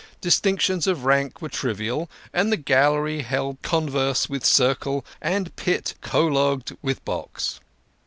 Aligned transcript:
Distinctions 0.19 0.87
of 0.87 1.05
rank 1.05 1.43
were 1.43 1.49
trivial, 1.49 2.09
and 2.33 2.65
gallery 2.65 3.21
held 3.21 3.61
converse 3.61 4.27
with 4.27 4.43
circle, 4.43 5.05
and 5.21 5.55
pit 5.55 5.93
col 6.01 6.31
logued 6.31 6.75
with 6.81 7.05
box. 7.05 7.59